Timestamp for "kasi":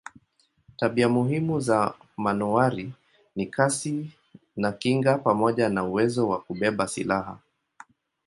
3.45-4.11